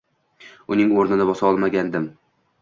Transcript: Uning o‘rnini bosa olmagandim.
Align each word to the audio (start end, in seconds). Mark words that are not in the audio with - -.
Uning 0.75 0.93
o‘rnini 1.01 1.27
bosa 1.33 1.47
olmagandim. 1.51 2.09